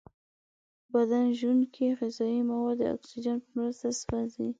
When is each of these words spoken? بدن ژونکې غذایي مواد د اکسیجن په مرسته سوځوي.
بدن 0.93 1.25
ژونکې 1.39 1.87
غذایي 1.99 2.41
مواد 2.49 2.77
د 2.79 2.81
اکسیجن 2.95 3.37
په 3.45 3.49
مرسته 3.57 3.89
سوځوي. 4.01 4.49